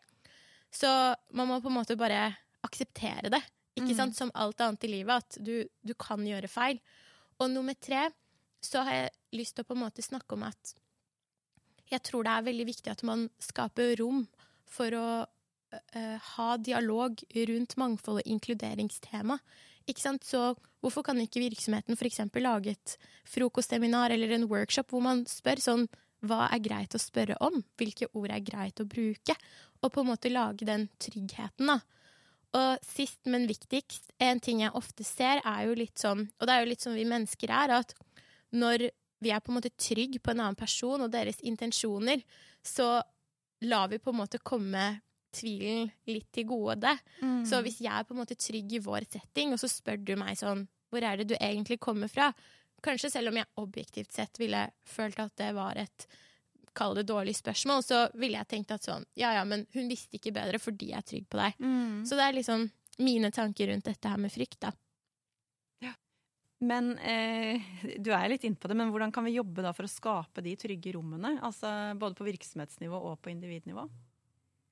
Så 0.76 0.90
man 1.36 1.50
må 1.50 1.60
på 1.64 1.72
en 1.72 1.78
måte 1.80 1.98
bare 2.00 2.30
akseptere 2.66 3.32
det, 3.32 3.42
ikke 3.76 3.92
mm. 3.92 3.98
sant, 4.00 4.18
som 4.18 4.32
alt 4.34 4.62
annet 4.64 4.88
i 4.88 4.92
livet, 4.92 5.24
at 5.24 5.38
du, 5.44 5.68
du, 5.84 5.94
kan 6.00 6.24
gjøre 6.26 6.50
feil. 6.52 6.80
Og 7.40 7.52
nummer 7.52 7.76
tre 7.80 8.08
så 8.64 8.84
har 8.88 8.98
jeg 9.02 9.42
lyst 9.42 9.58
til 9.58 9.66
å 9.66 9.70
på 9.70 9.76
en 9.76 9.84
måte 9.84 10.04
snakke 10.04 10.38
om 10.38 10.46
at 10.48 10.74
jeg 11.92 12.02
tror 12.08 12.26
det 12.26 12.34
er 12.34 12.48
veldig 12.48 12.66
viktig 12.66 12.92
at 12.92 13.04
man 13.06 13.28
skaper 13.44 13.94
rom 14.00 14.24
for 14.66 14.96
å 14.98 15.08
uh, 15.74 16.18
ha 16.36 16.50
dialog 16.58 17.22
rundt 17.50 17.76
mangfold 17.82 18.22
og 18.22 18.30
inkluderingstema. 18.30 19.38
Ikke 19.86 20.02
sant? 20.02 20.26
Så 20.26 20.54
hvorfor 20.82 21.06
kan 21.06 21.20
ikke 21.22 21.44
virksomheten 21.44 21.98
f.eks. 21.98 22.24
lage 22.42 22.74
et 22.74 22.96
frokostseminar 23.30 24.14
eller 24.16 24.36
en 24.36 24.50
workshop 24.50 24.94
hvor 24.94 25.06
man 25.06 25.26
spør 25.30 25.62
sånn 25.62 25.86
hva 26.26 26.48
er 26.50 26.64
greit 26.64 26.96
å 26.96 27.02
spørre 27.02 27.38
om? 27.44 27.60
Hvilke 27.78 28.10
ord 28.18 28.32
er 28.34 28.42
greit 28.46 28.82
å 28.82 28.88
bruke? 28.90 29.36
Og 29.84 29.92
på 29.94 30.02
en 30.02 30.10
måte 30.10 30.32
lage 30.32 30.66
den 30.66 30.88
tryggheten, 31.02 31.70
da. 31.70 31.80
Og 32.56 32.86
sist, 32.88 33.20
men 33.30 33.50
viktigst, 33.50 34.14
en 34.24 34.40
ting 34.40 34.62
jeg 34.64 34.74
ofte 34.80 35.06
ser, 35.06 35.42
er 35.44 35.66
jo 35.68 35.74
litt 35.76 36.00
sånn 36.00 36.22
Og 36.40 36.48
det 36.48 36.54
er 36.54 36.62
jo 36.64 36.70
litt 36.70 36.86
sånn 36.86 36.96
vi 36.96 37.08
mennesker 37.10 37.52
er, 37.52 37.74
at 37.82 37.92
når 38.56 38.88
vi 39.24 39.34
er 39.34 39.42
på 39.44 39.52
en 39.52 39.58
måte 39.58 39.74
trygg 39.76 40.22
på 40.24 40.32
en 40.32 40.44
annen 40.44 40.58
person 40.58 41.04
og 41.04 41.12
deres 41.12 41.42
intensjoner, 41.44 42.24
så 42.64 43.02
lar 43.66 43.90
vi 43.92 44.00
på 44.00 44.14
en 44.14 44.22
måte 44.22 44.40
komme 44.44 44.86
tvilen 45.36 45.90
litt 46.10 46.28
til 46.36 46.48
gode. 46.50 46.96
Mm. 47.22 47.42
Så 47.48 47.62
hvis 47.66 47.82
jeg 47.84 47.92
er 47.92 48.06
på 48.08 48.16
en 48.16 48.22
måte 48.24 48.38
trygg 48.40 48.78
i 48.78 48.84
vår 48.84 49.08
setting, 49.08 49.54
og 49.54 49.62
så 49.62 49.70
spør 49.72 50.02
du 50.02 50.16
meg 50.20 50.40
sånn 50.40 50.66
Hvor 50.94 51.04
er 51.04 51.18
det 51.20 51.30
du 51.32 51.36
egentlig 51.36 51.80
kommer 51.84 52.12
fra? 52.12 52.30
Kanskje 52.86 53.12
selv 53.12 53.32
om 53.32 53.40
jeg 53.40 53.52
objektivt 53.62 54.14
sett 54.14 54.40
ville 54.40 54.68
følt 54.86 55.20
at 55.20 55.36
det 55.42 55.52
var 55.58 55.82
et 55.82 56.08
Kall 56.76 56.92
det 56.98 57.06
dårlig 57.08 57.38
spørsmål, 57.38 57.86
så 57.88 58.02
ville 58.20 58.36
jeg 58.36 58.50
tenkt 58.52 58.74
at 58.76 58.84
sånn 58.84 59.06
Ja 59.16 59.32
ja, 59.38 59.46
men 59.48 59.64
hun 59.76 59.88
visste 59.88 60.20
ikke 60.20 60.34
bedre 60.36 60.60
fordi 60.60 60.92
jeg 60.92 61.00
er 61.00 61.08
trygg 61.08 61.30
på 61.32 61.40
deg. 61.40 61.62
Mm. 61.64 62.02
Så 62.08 62.20
det 62.20 62.26
er 62.26 62.36
liksom 62.36 62.66
mine 63.00 63.32
tanker 63.32 63.72
rundt 63.72 63.88
dette 63.88 64.12
her 64.12 64.20
med 64.20 64.32
frykt, 64.32 64.60
da. 64.64 64.74
Men 66.64 66.96
eh, 67.00 67.62
Du 68.00 68.12
er 68.16 68.30
litt 68.32 68.46
inne 68.48 68.60
på 68.60 68.70
det, 68.72 68.78
men 68.80 68.92
hvordan 68.94 69.14
kan 69.14 69.26
vi 69.28 69.36
jobbe 69.36 69.66
da 69.66 69.74
for 69.76 69.88
å 69.88 69.92
skape 69.92 70.44
de 70.46 70.56
trygge 70.60 70.96
rommene? 70.96 71.36
Altså 71.44 71.70
Både 72.00 72.18
på 72.18 72.28
virksomhetsnivå 72.30 73.00
og 73.12 73.20
på 73.22 73.34
individnivå? 73.34 73.88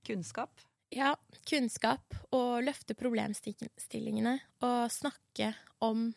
Kunnskap? 0.07 0.62
Ja, 0.93 1.15
kunnskap. 1.50 2.13
Og 2.36 2.62
løfte 2.65 2.95
problemstillingene. 2.98 4.38
Og 4.65 4.91
snakke 4.93 5.53
om, 5.83 6.12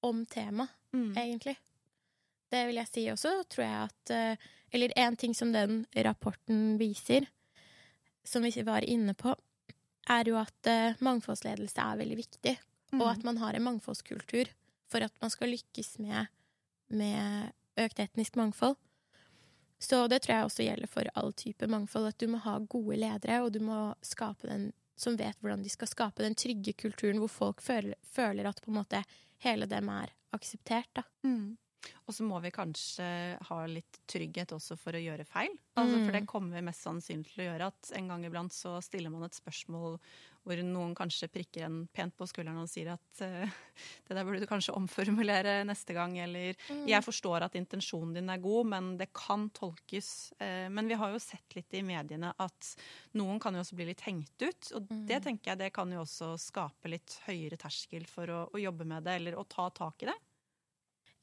om 0.00 0.24
tema, 0.26 0.66
mm. 0.94 1.12
egentlig. 1.18 1.56
Det 2.52 2.66
vil 2.68 2.80
jeg 2.80 2.90
si 2.90 3.06
også, 3.12 3.36
tror 3.48 3.64
jeg 3.64 3.78
at 3.86 4.12
eh, 4.12 4.50
Eller 4.72 4.92
en 4.96 5.16
ting 5.16 5.34
som 5.36 5.52
den 5.52 5.82
rapporten 6.04 6.78
viser, 6.80 7.26
som 8.24 8.44
vi 8.44 8.52
var 8.64 8.84
inne 8.88 9.12
på, 9.14 9.34
er 10.08 10.28
jo 10.30 10.38
at 10.40 10.68
uh, 10.70 10.96
mangfoldsledelse 11.04 11.76
er 11.76 11.98
veldig 12.00 12.16
viktig. 12.16 12.54
Mm. 12.92 13.02
Og 13.02 13.08
at 13.10 13.26
man 13.26 13.36
har 13.42 13.52
en 13.54 13.66
mangfoldskultur 13.66 14.48
for 14.88 15.04
at 15.04 15.12
man 15.20 15.32
skal 15.32 15.52
lykkes 15.52 15.98
med, 16.00 16.32
med 16.88 17.52
økt 17.84 18.00
etnisk 18.00 18.38
mangfold. 18.40 18.78
Så 19.82 20.04
det 20.10 20.22
tror 20.22 20.36
jeg 20.36 20.46
også 20.46 20.66
gjelder 20.66 20.90
for 20.90 21.10
all 21.18 21.32
type 21.34 21.66
mangfold. 21.66 22.12
At 22.12 22.22
du 22.22 22.28
må 22.30 22.38
ha 22.44 22.58
gode 22.60 23.00
ledere, 23.02 23.40
og 23.42 23.50
du 23.54 23.58
må 23.64 23.80
skape 24.06 24.46
den 24.50 24.70
som 25.02 25.16
vet 25.18 25.38
hvordan 25.40 25.64
de 25.64 25.72
skal 25.72 25.90
skape 25.90 26.22
den 26.22 26.36
trygge 26.38 26.76
kulturen 26.78 27.18
hvor 27.18 27.32
folk 27.32 27.62
føler, 27.64 27.96
føler 28.06 28.46
at 28.46 28.60
på 28.62 28.70
en 28.70 28.78
måte 28.78 29.00
hele 29.42 29.66
dem 29.66 29.88
er 29.90 30.12
akseptert. 30.36 30.90
da. 30.94 31.02
Mm. 31.26 31.56
Og 32.06 32.14
så 32.14 32.22
må 32.22 32.38
vi 32.44 32.52
kanskje 32.54 33.06
ha 33.48 33.58
litt 33.66 33.98
trygghet 34.10 34.54
også 34.54 34.76
for 34.78 34.94
å 34.94 35.02
gjøre 35.02 35.26
feil. 35.26 35.54
Altså, 35.74 35.96
for 36.04 36.14
det 36.14 36.22
mm. 36.22 36.28
kommer 36.30 36.58
vi 36.58 36.66
mest 36.68 36.86
sannsynlig 36.86 37.32
til 37.32 37.42
å 37.42 37.48
gjøre. 37.48 37.70
At 37.72 37.92
en 37.98 38.12
gang 38.12 38.26
iblant 38.28 38.54
så 38.54 38.76
stiller 38.84 39.10
man 39.10 39.26
et 39.26 39.38
spørsmål 39.38 39.98
hvor 40.42 40.62
noen 40.66 40.94
kanskje 40.98 41.28
prikker 41.32 41.66
en 41.66 41.82
pent 41.94 42.14
på 42.18 42.26
skulderen 42.28 42.62
og 42.62 42.70
sier 42.70 42.92
at 42.94 43.22
uh, 43.22 43.58
det 44.08 44.16
der 44.16 44.26
burde 44.26 44.42
du 44.42 44.48
kanskje 44.50 44.74
omformulere 44.78 45.60
neste 45.68 45.96
gang, 45.96 46.16
eller 46.22 46.56
mm. 46.68 46.84
jeg 46.90 47.06
forstår 47.06 47.46
at 47.46 47.58
intensjonen 47.58 48.16
din 48.16 48.32
er 48.32 48.42
god, 48.42 48.70
men 48.72 48.90
det 49.00 49.12
kan 49.16 49.48
tolkes. 49.54 50.32
Uh, 50.42 50.66
men 50.72 50.90
vi 50.90 50.98
har 50.98 51.14
jo 51.14 51.22
sett 51.22 51.58
litt 51.58 51.78
i 51.78 51.84
mediene 51.86 52.32
at 52.42 52.74
noen 53.18 53.40
kan 53.42 53.54
jo 53.54 53.62
også 53.62 53.78
bli 53.78 53.90
litt 53.92 54.04
hengt 54.08 54.36
ut, 54.42 54.72
og 54.74 54.90
mm. 54.90 55.06
det 55.10 55.22
tenker 55.28 55.52
jeg 55.52 55.62
det 55.62 55.72
kan 55.76 55.92
jo 55.94 56.02
også 56.02 56.34
skape 56.40 56.90
litt 56.90 57.20
høyere 57.28 57.60
terskel 57.60 58.06
for 58.10 58.30
å, 58.32 58.44
å 58.52 58.62
jobbe 58.62 58.88
med 58.88 59.06
det, 59.06 59.18
eller 59.20 59.38
å 59.38 59.46
ta 59.48 59.70
tak 59.74 60.06
i 60.06 60.10
det. 60.10 60.18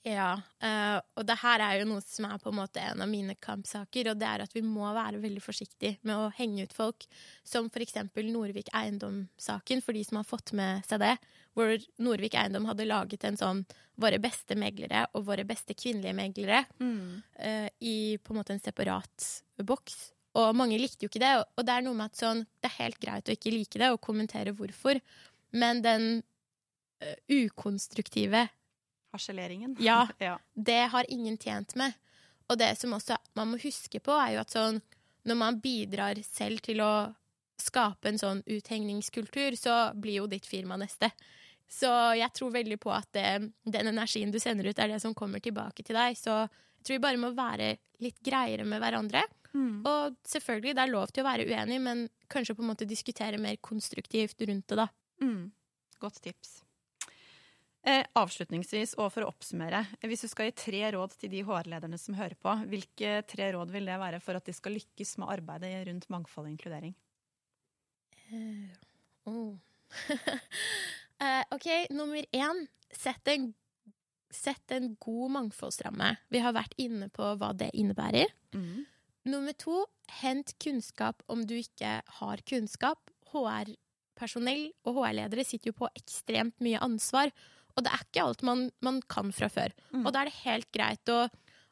Ja, 0.07 0.37
uh, 0.63 0.97
og 1.19 1.25
det 1.27 1.35
her 1.41 1.59
er 1.59 1.81
jo 1.81 1.87
noe 1.89 2.01
som 2.05 2.29
er 2.29 2.37
på 2.39 2.53
en 2.53 2.59
måte 2.61 2.79
en 2.79 3.01
av 3.03 3.09
mine 3.11 3.33
kampsaker, 3.43 4.07
og 4.11 4.19
det 4.21 4.27
er 4.29 4.43
at 4.45 4.53
vi 4.55 4.61
må 4.63 4.87
være 4.95 5.19
veldig 5.19 5.41
forsiktige 5.43 5.97
med 6.07 6.15
å 6.15 6.29
henge 6.37 6.63
ut 6.63 6.75
folk, 6.75 7.03
som 7.43 7.67
eksempel 7.67 8.29
Norvik 8.31 8.71
Eiendom-saken, 8.75 9.83
for 9.83 9.97
de 9.97 10.05
som 10.07 10.21
har 10.21 10.27
fått 10.27 10.53
med 10.55 10.87
seg 10.87 11.01
det, 11.03 11.17
hvor 11.57 11.75
Norvik 11.99 12.37
Eiendom 12.39 12.69
hadde 12.69 12.87
laget 12.87 13.25
en 13.27 13.39
sånn 13.39 13.65
våre 13.99 14.21
beste 14.23 14.55
meglere 14.55 15.03
og 15.17 15.25
våre 15.27 15.43
beste 15.47 15.75
kvinnelige 15.75 16.15
meglere 16.15 16.61
mm. 16.79 17.01
uh, 17.43 17.67
i 17.83 17.97
på 18.23 18.31
en 18.31 18.39
måte 18.39 18.55
en 18.55 18.63
separat 18.63 19.27
boks. 19.67 20.13
Og 20.39 20.55
mange 20.55 20.77
likte 20.79 21.03
jo 21.03 21.11
ikke 21.11 21.25
det, 21.25 21.33
og 21.43 21.65
det 21.67 21.75
er 21.75 21.83
noe 21.83 21.97
med 21.97 22.13
at 22.13 22.21
sånn, 22.21 22.45
det 22.61 22.71
er 22.71 22.79
helt 22.85 23.01
greit 23.03 23.27
å 23.27 23.35
ikke 23.35 23.51
like 23.51 23.81
det 23.81 23.91
og 23.91 23.99
kommentere 24.05 24.55
hvorfor, 24.55 25.01
men 25.59 25.83
den 25.83 26.07
uh, 27.03 27.17
ukonstruktive 27.27 28.45
Harseleringen. 29.15 29.75
Ja, 29.83 30.07
ja. 30.19 30.37
Det 30.53 30.83
har 30.93 31.09
ingen 31.09 31.37
tjent 31.37 31.75
med. 31.79 31.97
Og 32.49 32.57
det 32.57 32.73
som 32.79 32.93
også 32.97 33.17
man 33.37 33.51
må 33.53 33.59
huske 33.61 34.01
på, 34.01 34.15
er 34.17 34.35
jo 34.35 34.43
at 34.43 34.55
sånn 34.55 34.81
når 35.27 35.37
man 35.37 35.59
bidrar 35.61 36.17
selv 36.25 36.63
til 36.65 36.81
å 36.81 36.93
skape 37.59 38.09
en 38.09 38.19
sånn 38.19 38.39
uthengningskultur, 38.47 39.57
så 39.59 39.91
blir 39.99 40.21
jo 40.21 40.29
ditt 40.31 40.47
firma 40.47 40.77
neste. 40.79 41.11
Så 41.69 41.89
jeg 42.17 42.33
tror 42.33 42.53
veldig 42.55 42.79
på 42.81 42.91
at 42.95 43.09
det, 43.13 43.51
den 43.67 43.91
energien 43.91 44.31
du 44.33 44.39
sender 44.41 44.71
ut, 44.71 44.79
er 44.79 44.89
det 44.89 45.01
som 45.03 45.13
kommer 45.13 45.43
tilbake 45.43 45.85
til 45.85 45.99
deg. 45.99 46.17
Så 46.17 46.33
jeg 46.47 46.87
tror 46.87 46.97
vi 46.97 47.03
bare 47.03 47.21
må 47.21 47.33
være 47.37 47.75
litt 48.01 48.17
greiere 48.25 48.65
med 48.65 48.81
hverandre. 48.81 49.21
Mm. 49.53 49.83
Og 49.85 50.17
selvfølgelig, 50.29 50.73
det 50.77 50.85
er 50.85 50.93
lov 50.93 51.13
til 51.13 51.25
å 51.25 51.29
være 51.29 51.45
uenig, 51.49 51.77
men 51.83 52.07
kanskje 52.31 52.55
på 52.57 52.65
en 52.65 52.71
måte 52.71 52.89
diskutere 52.89 53.41
mer 53.41 53.59
konstruktivt 53.61 54.41
rundt 54.47 54.71
det, 54.71 54.79
da. 54.79 54.87
Mm. 55.21 55.51
Godt 56.01 56.21
tips. 56.25 56.59
Eh, 57.87 58.03
avslutningsvis, 58.19 58.97
og 58.99 59.07
for 59.13 59.23
å 59.23 59.29
oppsummere, 59.31 59.85
hvis 60.03 60.25
du 60.25 60.27
skal 60.27 60.49
gi 60.49 60.55
tre 60.59 60.81
råd 60.91 61.13
til 61.21 61.31
de 61.31 61.45
HR-lederne 61.47 61.99
som 61.99 62.17
hører 62.17 62.35
på, 62.35 62.51
hvilke 62.67 63.21
tre 63.29 63.53
råd 63.55 63.71
vil 63.71 63.87
det 63.87 63.99
være 64.01 64.19
for 64.23 64.35
at 64.35 64.49
de 64.49 64.55
skal 64.55 64.75
lykkes 64.75 65.15
med 65.21 65.31
arbeidet 65.37 65.85
rundt 65.87 66.09
mangfold 66.11 66.49
og 66.49 66.51
inkludering? 66.51 66.91
Uh, 68.29 68.67
oh. 69.31 69.55
uh, 70.11 71.43
OK, 71.55 71.69
nummer 71.95 72.27
én. 72.35 72.65
Sett 72.91 73.31
en, 73.31 73.53
sett 74.33 74.75
en 74.75 74.91
god 74.99 75.35
mangfoldsramme. 75.37 76.17
Vi 76.33 76.41
har 76.43 76.57
vært 76.57 76.75
inne 76.81 77.07
på 77.13 77.31
hva 77.39 77.53
det 77.55 77.69
innebærer. 77.79 78.33
Mm. 78.51 78.83
Nummer 79.29 79.55
to, 79.55 79.85
hent 80.19 80.51
kunnskap 80.59 81.23
om 81.31 81.45
du 81.47 81.55
ikke 81.61 81.99
har 82.19 82.43
kunnskap. 82.49 82.99
HR-personell 83.29 84.67
og 84.83 84.99
HR-ledere 84.99 85.47
sitter 85.47 85.71
jo 85.71 85.79
på 85.85 85.91
ekstremt 85.95 86.59
mye 86.65 86.81
ansvar. 86.83 87.31
Og 87.79 87.85
det 87.85 87.93
er 87.95 88.03
ikke 88.03 88.25
alt 88.27 88.41
man, 88.43 88.65
man 88.83 88.99
kan 89.07 89.31
fra 89.31 89.47
før. 89.51 89.71
Mm. 89.93 90.03
Og 90.03 90.11
da 90.11 90.21
er 90.21 90.29
det 90.29 90.41
helt 90.43 90.67
greit 90.75 91.13
å 91.13 91.23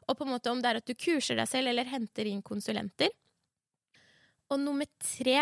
og 0.08 0.16
på 0.16 0.24
en 0.24 0.32
måte 0.32 0.52
om 0.52 0.60
det 0.62 0.70
er 0.70 0.80
at 0.80 0.88
du 0.88 0.96
kurser 0.96 1.36
deg 1.36 1.48
selv 1.50 1.70
eller 1.70 1.88
henter 1.88 2.28
inn 2.28 2.40
konsulenter. 2.44 3.12
Og 4.48 4.60
nummer 4.62 4.88
tre 5.04 5.40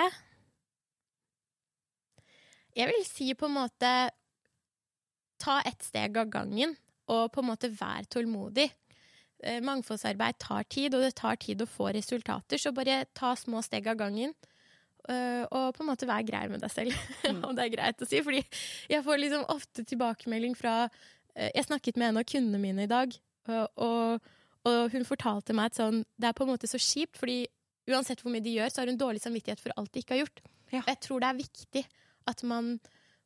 Jeg 2.76 2.90
vil 2.90 3.04
si 3.06 3.30
på 3.38 3.46
en 3.48 3.58
måte 3.62 3.92
Ta 5.40 5.60
ett 5.68 5.84
steg 5.84 6.16
av 6.16 6.30
gangen, 6.32 6.70
og 7.12 7.28
på 7.32 7.42
en 7.42 7.48
måte 7.50 7.68
vær 7.68 8.06
tålmodig. 8.08 8.70
Eh, 9.44 9.58
Mangfoldsarbeid 9.60 10.38
tar 10.40 10.64
tid, 10.64 10.94
og 10.96 11.04
det 11.04 11.10
tar 11.18 11.36
tid 11.36 11.60
å 11.60 11.68
få 11.68 11.90
resultater, 11.92 12.56
så 12.56 12.72
bare 12.72 13.02
ta 13.12 13.34
små 13.36 13.60
steg 13.60 13.84
av 13.92 13.98
gangen. 14.00 14.32
Eh, 15.12 15.42
Og 15.50 15.74
på 15.76 15.82
en 15.84 15.90
måte 15.90 16.08
være 16.08 16.26
grei 16.28 16.44
med 16.52 16.60
deg 16.64 16.72
selv, 16.72 16.96
Mm. 17.30 17.42
om 17.44 17.54
det 17.56 17.64
er 17.66 17.74
greit 17.74 18.02
å 18.02 18.08
si. 18.08 18.22
Fordi 18.22 18.42
jeg 18.90 19.04
får 19.06 19.20
liksom 19.22 19.44
ofte 19.52 19.84
tilbakemelding 19.84 20.56
fra 20.58 20.88
eh, 21.34 21.50
Jeg 21.54 21.66
snakket 21.68 21.96
med 22.00 22.08
en 22.12 22.20
av 22.22 22.26
kundene 22.28 22.60
mine 22.62 22.86
i 22.86 22.90
dag, 22.90 23.14
og, 23.46 24.20
og, 24.66 24.88
hun 24.90 25.04
fortalte 25.06 25.54
meg 25.54 25.70
at 25.70 25.76
sånn 25.78 26.00
Det 26.18 26.26
er 26.26 26.34
på 26.34 26.42
en 26.42 26.50
måte 26.50 26.66
så 26.66 26.78
kjipt, 26.82 27.18
fordi 27.20 27.44
uansett 27.86 28.18
hvor 28.24 28.32
mye 28.34 28.42
de 28.42 28.56
gjør, 28.56 28.70
så 28.72 28.82
har 28.82 28.90
hun 28.90 28.98
dårlig 28.98 29.20
samvittighet 29.22 29.60
for 29.62 29.70
alt 29.78 29.92
de 29.94 30.00
ikke 30.02 30.16
har 30.16 30.24
gjort. 30.24 30.40
Ja. 30.72 30.80
Og 30.82 30.88
jeg 30.90 30.98
tror 31.06 31.20
det 31.22 31.28
er 31.28 31.38
viktig 31.38 31.82
at 32.26 32.42
man 32.42 32.72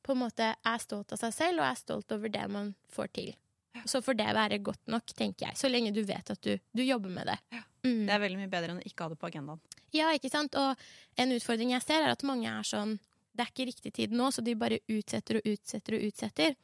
på 0.04 0.12
en 0.12 0.20
måte 0.20 0.50
er 0.52 0.82
stolt 0.82 1.12
av 1.16 1.20
seg 1.22 1.32
selv, 1.32 1.62
og 1.62 1.64
er 1.70 1.78
stolt 1.80 2.12
over 2.12 2.28
det 2.28 2.44
man 2.52 2.75
får 2.92 3.08
til. 3.16 3.30
Så 3.88 4.02
får 4.04 4.18
det 4.18 4.28
være 4.37 4.58
godt 4.60 4.90
nok, 4.92 5.12
tenker 5.16 5.46
jeg. 5.46 5.56
Så 5.56 5.70
lenge 5.72 5.92
du 5.96 6.02
vet 6.04 6.28
at 6.34 6.40
du, 6.44 6.58
du 6.76 6.82
jobber 6.84 7.08
med 7.14 7.30
det. 7.30 7.38
Mm. 7.87 8.04
Det 8.04 8.12
er 8.12 8.20
veldig 8.26 8.40
mye 8.42 8.50
bedre 8.52 8.75
enn 8.75 8.80
å 8.82 8.84
ikke 8.84 9.06
ha 9.06 9.12
det 9.14 9.18
på 9.20 9.28
agendaen. 9.30 9.60
Ja, 9.97 10.11
ikke 10.14 10.30
sant? 10.32 10.54
Og 10.59 11.20
en 11.20 11.35
utfordring 11.35 11.75
jeg 11.75 11.85
ser, 11.85 12.04
er 12.04 12.14
at 12.14 12.26
mange 12.26 12.50
er 12.50 12.66
sånn 12.66 12.99
Det 13.35 13.44
er 13.44 13.52
ikke 13.52 13.68
riktig 13.70 13.92
tid 13.94 14.12
nå, 14.12 14.28
så 14.35 14.42
de 14.42 14.56
bare 14.59 14.80
utsetter 14.90 15.38
og 15.38 15.47
utsetter 15.47 15.97
og 15.97 16.06
utsetter. 16.09 16.56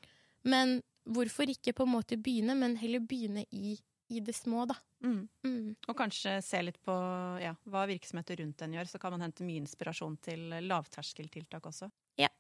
Men 0.47 0.81
hvorfor 1.07 1.51
ikke 1.51 1.73
på 1.77 1.87
en 1.87 1.93
måte 1.95 2.19
begynne, 2.19 2.57
men 2.59 2.75
heller 2.81 3.01
begynne 3.01 3.45
i, 3.55 3.77
i 4.11 4.21
det 4.21 4.35
små, 4.35 4.67
da. 4.67 4.77
Mm. 5.05 5.29
Mm. 5.47 5.69
Og 5.87 5.97
kanskje 5.97 6.37
se 6.43 6.61
litt 6.67 6.79
på 6.85 6.95
ja, 7.43 7.55
hva 7.71 7.87
virksomheter 7.89 8.43
rundt 8.43 8.67
en 8.67 8.77
gjør, 8.77 8.91
så 8.91 9.01
kan 9.03 9.15
man 9.15 9.27
hente 9.27 9.47
mye 9.47 9.63
inspirasjon 9.63 10.19
til 10.27 10.59
lavterskeltiltak 10.67 11.71
også. 11.71 11.91
Ja. 12.21 12.31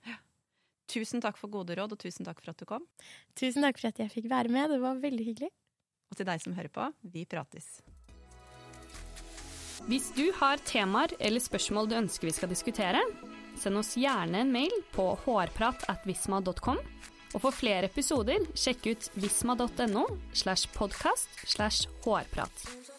Tusen 0.91 1.23
takk 1.23 1.39
for 1.39 1.51
gode 1.53 1.79
råd, 1.79 1.97
og 1.97 2.03
tusen 2.03 2.27
takk 2.27 2.43
for 2.43 2.53
at 2.53 2.63
du 2.63 2.67
kom. 2.69 2.87
Tusen 3.39 3.67
takk 3.67 3.81
for 3.81 3.91
at 3.91 4.03
jeg 4.03 4.13
fikk 4.13 4.31
være 4.31 4.53
med. 4.53 4.71
Det 4.75 4.83
var 4.83 5.03
veldig 5.03 5.29
hyggelig. 5.33 5.53
Og 6.11 6.19
til 6.19 6.29
deg 6.29 6.43
som 6.43 6.55
hører 6.59 6.73
på, 6.73 6.91
vi 7.11 7.27
prates. 7.29 7.79
Hvis 9.87 10.09
du 10.17 10.25
har 10.35 10.59
temaer 10.67 11.13
eller 11.23 11.43
spørsmål 11.43 11.87
du 11.87 11.95
ønsker 12.01 12.27
vi 12.27 12.35
skal 12.35 12.51
diskutere, 12.51 13.05
send 13.55 13.79
oss 13.79 13.93
gjerne 13.95 14.41
en 14.43 14.51
mail 14.51 14.75
på 14.97 15.13
hårpratatvisma.com. 15.23 16.83
Og 17.35 17.43
for 17.45 17.55
flere 17.55 17.87
episoder, 17.87 18.43
sjekk 18.59 18.91
ut 18.91 19.09
visma.no 19.15 20.07
slash 20.35 20.73
podkast 20.75 21.47
slash 21.47 21.87
hårprat. 22.03 22.96